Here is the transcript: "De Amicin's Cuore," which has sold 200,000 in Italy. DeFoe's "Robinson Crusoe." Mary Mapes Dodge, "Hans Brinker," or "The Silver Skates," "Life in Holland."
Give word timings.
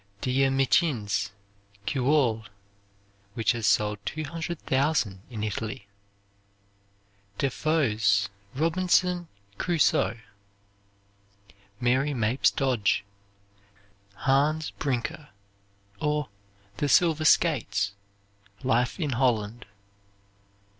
"De 0.21 0.43
Amicin's 0.43 1.29
Cuore," 1.85 2.45
which 3.35 3.51
has 3.51 3.67
sold 3.67 3.99
200,000 4.07 5.21
in 5.29 5.43
Italy. 5.43 5.85
DeFoe's 7.37 8.27
"Robinson 8.55 9.27
Crusoe." 9.59 10.17
Mary 11.79 12.15
Mapes 12.15 12.49
Dodge, 12.49 13.03
"Hans 14.15 14.71
Brinker," 14.71 15.29
or 15.99 16.29
"The 16.77 16.89
Silver 16.89 17.23
Skates," 17.23 17.91
"Life 18.63 18.99
in 18.99 19.11
Holland." 19.11 19.67